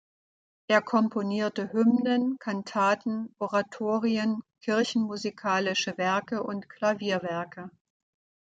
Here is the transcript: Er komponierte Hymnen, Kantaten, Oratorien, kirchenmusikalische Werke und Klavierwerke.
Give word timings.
Er 0.65 0.81
komponierte 0.81 1.71
Hymnen, 1.73 2.37
Kantaten, 2.39 3.35
Oratorien, 3.37 4.41
kirchenmusikalische 4.63 5.95
Werke 5.95 6.41
und 6.41 6.67
Klavierwerke. 6.69 7.69